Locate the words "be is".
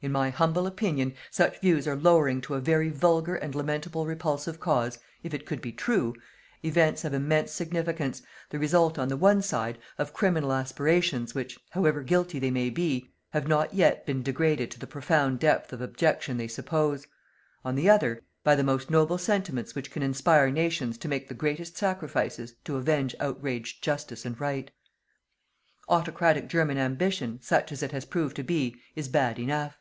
28.44-29.08